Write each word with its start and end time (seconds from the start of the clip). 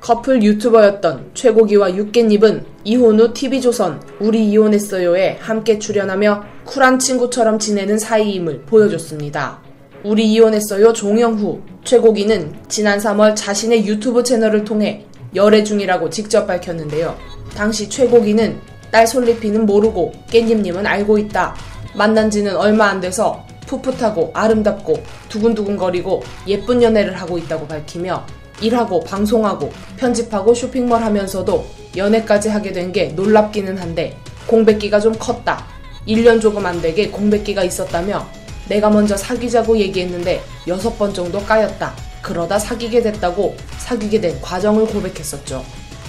커플 0.00 0.42
유튜버였던 0.42 1.32
최고기와 1.34 1.94
육개잎은 1.94 2.64
이혼 2.84 3.20
후 3.20 3.32
TV조선 3.34 4.02
우리 4.18 4.48
이혼했어요에 4.48 5.36
함께 5.40 5.78
출연하며 5.78 6.44
쿨한 6.64 6.98
친구처럼 6.98 7.58
지내는 7.58 7.98
사이임을 7.98 8.62
보여줬습니다. 8.62 9.60
우리 10.02 10.32
이혼했어요 10.32 10.94
종영 10.94 11.34
후 11.34 11.60
최고기는 11.84 12.54
지난 12.68 12.98
3월 12.98 13.36
자신의 13.36 13.86
유튜브 13.86 14.22
채널을 14.24 14.64
통해 14.64 15.04
열애 15.34 15.62
중이라고 15.62 16.08
직접 16.08 16.46
밝혔는데요. 16.46 17.16
당시 17.54 17.88
최고기는 17.88 18.58
딸 18.90 19.06
솔리피는 19.06 19.66
모르고 19.66 20.12
깻잎님은 20.28 20.86
알고 20.86 21.18
있다. 21.18 21.54
만난 21.94 22.30
지는 22.30 22.56
얼마 22.56 22.86
안 22.86 23.00
돼서 23.00 23.44
풋풋하고 23.66 24.30
아름답고 24.32 24.94
두근두근거리고 25.28 26.22
예쁜 26.48 26.82
연애를 26.82 27.14
하고 27.20 27.36
있다고 27.36 27.68
밝히며 27.68 28.26
일하고 28.60 29.00
방송하고 29.04 29.72
편집하고 29.96 30.54
쇼핑몰 30.54 31.02
하면서도 31.02 31.66
연애까지 31.96 32.48
하게 32.48 32.72
된 32.72 32.92
게 32.92 33.06
놀랍기는 33.08 33.78
한데 33.78 34.16
공백기가 34.46 34.98
좀 35.00 35.12
컸다. 35.14 35.64
1년 36.08 36.40
조금 36.40 36.64
안 36.66 36.80
되게 36.80 37.08
공백기가 37.08 37.62
있었다며 37.62 38.26
내가 38.68 38.90
먼저 38.90 39.16
사귀자고 39.16 39.78
얘기했는데 39.78 40.40
6번 40.66 41.14
정도 41.14 41.40
까였다. 41.40 41.94
그러다 42.22 42.58
사귀게 42.58 43.02
됐다고 43.02 43.56
사귀게 43.78 44.20
된 44.20 44.40
과정을 44.40 44.86
고백했었죠. 44.86 45.64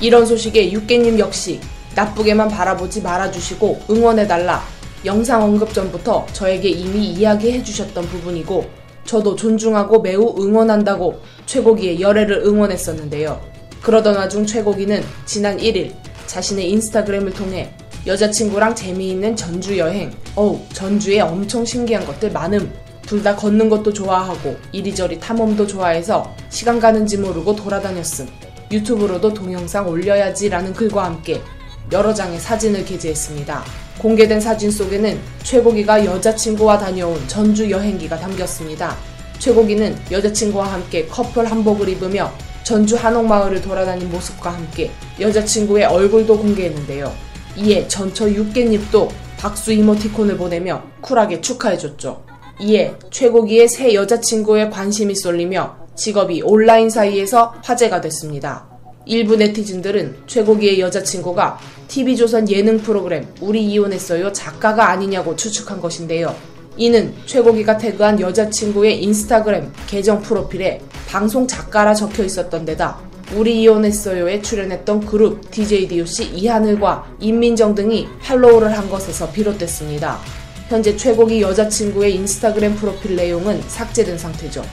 이런 0.00 0.26
소식에 0.26 0.72
육개님 0.72 1.18
역시 1.18 1.60
나쁘게만 1.94 2.48
바라보지 2.48 3.02
말아주시고 3.02 3.82
응원해달라. 3.90 4.62
영상 5.04 5.42
언급 5.42 5.74
전부터 5.74 6.26
저에게 6.32 6.68
이미 6.68 7.06
이야기해 7.08 7.62
주셨던 7.62 8.06
부분이고 8.06 8.81
저도 9.04 9.36
존중하고 9.36 10.00
매우 10.00 10.34
응원한다고 10.38 11.20
최고기의 11.46 12.00
열애를 12.00 12.42
응원했었는데요. 12.44 13.40
그러던 13.82 14.16
와중 14.16 14.46
최고기는 14.46 15.02
지난 15.26 15.58
1일 15.58 15.92
자신의 16.26 16.70
인스타그램을 16.70 17.32
통해 17.32 17.74
여자친구랑 18.06 18.74
재미있는 18.74 19.36
전주 19.36 19.78
여행, 19.78 20.12
어우, 20.34 20.60
전주에 20.72 21.20
엄청 21.20 21.64
신기한 21.64 22.04
것들 22.06 22.32
많음. 22.32 22.72
둘 23.06 23.22
다 23.22 23.36
걷는 23.36 23.68
것도 23.68 23.92
좋아하고 23.92 24.56
이리저리 24.72 25.20
탐험도 25.20 25.66
좋아해서 25.66 26.34
시간 26.48 26.80
가는지 26.80 27.18
모르고 27.18 27.54
돌아다녔음. 27.54 28.26
유튜브로도 28.70 29.34
동영상 29.34 29.86
올려야지 29.86 30.48
라는 30.48 30.72
글과 30.72 31.04
함께 31.04 31.42
여러 31.90 32.14
장의 32.14 32.38
사진을 32.38 32.84
게재했습니다. 32.84 33.64
공개된 33.98 34.40
사진 34.40 34.70
속에는 34.70 35.18
최고기가 35.42 36.04
여자친구와 36.04 36.78
다녀온 36.78 37.20
전주 37.26 37.70
여행기가 37.70 38.18
담겼습니다. 38.18 38.96
최고기는 39.38 39.96
여자친구와 40.10 40.72
함께 40.72 41.06
커플 41.06 41.44
한복을 41.44 41.88
입으며 41.88 42.32
전주 42.62 42.96
한옥마을을 42.96 43.60
돌아다닌 43.60 44.10
모습과 44.10 44.50
함께 44.50 44.90
여자친구의 45.18 45.84
얼굴도 45.86 46.38
공개했는데요. 46.38 47.12
이에 47.56 47.86
전처 47.88 48.30
육개잎도 48.30 49.10
박수 49.36 49.72
이모티콘을 49.72 50.36
보내며 50.36 50.82
쿨하게 51.00 51.40
축하해줬죠. 51.40 52.24
이에 52.60 52.94
최고기의 53.10 53.68
새 53.68 53.94
여자친구에 53.94 54.70
관심이 54.70 55.14
쏠리며 55.14 55.76
직업이 55.96 56.42
온라인 56.42 56.88
사이에서 56.88 57.54
화제가 57.62 58.00
됐습니다. 58.00 58.71
일부 59.04 59.36
네티즌들은 59.36 60.16
최고기의 60.26 60.80
여자친구가 60.80 61.58
TV조선 61.88 62.50
예능 62.50 62.78
프로그램 62.78 63.26
우리 63.40 63.64
이혼했어요 63.64 64.32
작가가 64.32 64.90
아니냐고 64.90 65.34
추측한 65.36 65.80
것인데요. 65.80 66.34
이는 66.76 67.12
최고기가 67.26 67.76
태그한 67.76 68.18
여자친구의 68.20 69.02
인스타그램 69.02 69.72
계정 69.86 70.22
프로필에 70.22 70.80
방송 71.06 71.46
작가라 71.46 71.94
적혀 71.94 72.24
있었던 72.24 72.64
데다 72.64 72.98
우리 73.34 73.62
이혼했어요에 73.62 74.40
출연했던 74.40 75.06
그룹 75.06 75.50
DJ 75.50 75.88
DOC 75.88 76.30
이하늘과 76.34 77.16
임민정 77.20 77.74
등이 77.74 78.06
팔로우를 78.22 78.76
한 78.76 78.88
것에서 78.88 79.30
비롯됐습니다. 79.30 80.18
현재 80.68 80.96
최고기 80.96 81.42
여자친구의 81.42 82.14
인스타그램 82.14 82.76
프로필 82.76 83.16
내용은 83.16 83.60
삭제된 83.68 84.16
상태죠. 84.16 84.64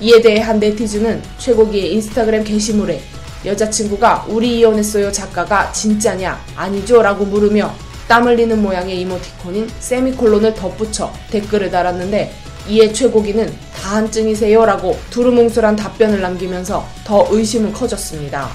이에 0.00 0.20
대해 0.20 0.40
한 0.40 0.60
네티즌은 0.60 1.22
최고기의 1.38 1.94
인스타그램 1.94 2.44
게시물에 2.44 3.00
여자친구가 3.44 4.26
우리 4.28 4.58
이혼했어요 4.58 5.12
작가가 5.12 5.70
진짜냐 5.72 6.38
아니죠 6.56 7.02
라고 7.02 7.24
물으며 7.24 7.72
땀 8.08 8.26
흘리는 8.26 8.60
모양의 8.60 9.00
이모티콘인 9.00 9.68
세미콜론을 9.80 10.54
덧붙여 10.54 11.12
댓글을 11.30 11.70
달았는데 11.70 12.32
이에 12.68 12.92
최고기는 12.92 13.52
다한증이세요 13.74 14.64
라고 14.66 14.98
두루뭉술한 15.10 15.76
답변을 15.76 16.20
남기면서 16.20 16.86
더 17.04 17.26
의심은 17.30 17.72
커졌습니다. 17.72 18.48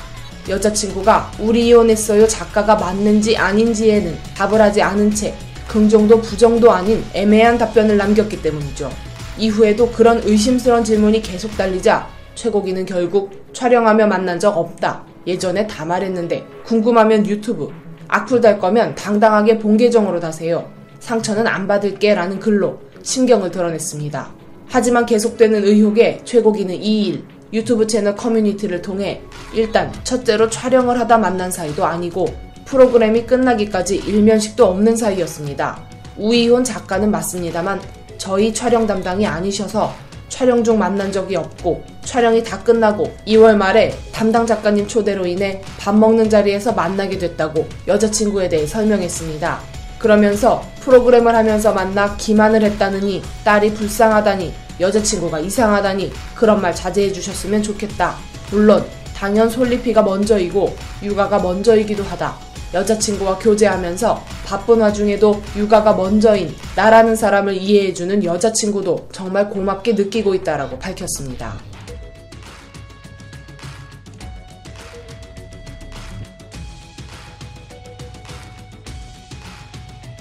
여자친구가 0.50 1.32
우리 1.40 1.68
이혼했어요 1.68 2.28
작가가 2.28 2.76
맞는지 2.76 3.38
아닌지에는 3.38 4.18
답을 4.36 4.62
하지 4.62 4.82
않은 4.82 5.16
채 5.16 5.34
긍정도 5.68 6.22
부정도 6.22 6.72
아닌 6.72 7.04
애매한 7.14 7.58
답변을 7.58 7.98
남겼기 7.98 8.42
때문이죠. 8.42 8.92
이후에도 9.38 9.90
그런 9.92 10.22
의심스런 10.24 10.84
질문이 10.84 11.22
계속 11.22 11.56
달리자 11.58 12.08
최고기는 12.36 12.86
결국 12.86 13.32
촬영하며 13.54 14.08
만난 14.08 14.40
적 14.40 14.58
없다. 14.58 15.04
예전에 15.28 15.68
다 15.68 15.86
말했는데 15.86 16.46
궁금하면 16.66 17.26
유튜브. 17.28 17.70
악플 18.08 18.42
달 18.42 18.60
거면 18.60 18.96
당당하게 18.96 19.60
본 19.60 19.78
계정으로 19.78 20.20
다세요. 20.20 20.70
상처는 21.00 21.48
안 21.48 21.68
받을게 21.68 22.14
라는 22.14 22.40
글로 22.40 22.80
심경을 23.02 23.52
드러냈습니다. 23.52 24.30
하지만 24.68 25.06
계속되는 25.06 25.64
의혹에 25.64 26.22
최고기는 26.24 26.80
2일 26.80 27.24
유튜브 27.52 27.86
채널 27.86 28.16
커뮤니티를 28.16 28.82
통해 28.82 29.22
일단 29.54 29.92
첫째로 30.04 30.50
촬영을 30.50 31.00
하다 31.00 31.20
만난 31.20 31.52
사이도 31.52 31.86
아니고 31.86 32.26
프로그램이 32.66 33.26
끝나기까지 33.26 33.98
일면식도 33.98 34.66
없는 34.66 34.96
사이였습니다. 34.96 35.80
우이혼 36.18 36.64
작가는 36.64 37.10
맞습니다만 37.12 37.82
저희 38.18 38.54
촬영 38.54 38.88
담당이 38.88 39.28
아니셔서 39.28 39.94
촬영 40.30 40.64
중 40.64 40.80
만난 40.80 41.12
적이 41.12 41.38
없고 41.38 41.84
촬영이 42.06 42.44
다 42.44 42.64
끝나고 42.64 43.16
2월 43.28 43.56
말에 43.56 43.96
담당 44.12 44.46
작가님 44.46 44.88
초대로 44.88 45.26
인해 45.26 45.62
밥 45.80 45.96
먹는 45.96 46.30
자리에서 46.30 46.74
만나게 46.74 47.18
됐다고 47.18 47.68
여자친구에 47.88 48.50
대해 48.50 48.66
설명했습니다. 48.66 49.60
그러면서 50.00 50.64
프로그램을 50.82 51.34
하면서 51.34 51.72
만나 51.72 52.16
기만을 52.18 52.62
했다느니 52.64 53.22
딸이 53.46 53.74
불쌍하다니 53.74 54.54
여자친구가 54.80 55.40
이상하다니 55.40 56.12
그런 56.36 56.62
말 56.62 56.76
자제해 56.76 57.14
주셨으면 57.14 57.64
좋겠다. 57.64 58.16
물론 58.52 58.86
당연 59.16 59.50
솔리피가 59.50 60.02
먼저이고 60.02 60.76
육아가 61.04 61.40
먼저이기도 61.40 62.04
하다. 62.04 62.53
여자친구와 62.74 63.40
교제하면서 63.40 64.24
바쁜 64.46 64.82
와중에도 64.82 65.42
육아가 65.56 65.94
먼저인 65.94 66.54
나라는 66.76 67.16
사람을 67.16 67.56
이해해주는 67.56 68.24
여자친구도 68.24 69.10
정말 69.12 69.50
고맙게 69.50 69.94
느끼고 69.94 70.36
있다라고 70.36 70.80
밝혔습니다. 70.80 71.73